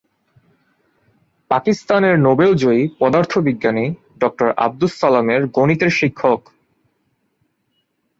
[1.51, 3.85] পাকিস্তানের নোবেলজয়ী পদার্থবিজ্ঞানী
[4.19, 6.39] ডক্টর আবদুস সালামের গণিতের শিক্ষক।